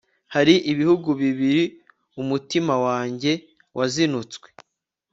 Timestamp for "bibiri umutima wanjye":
1.21-3.31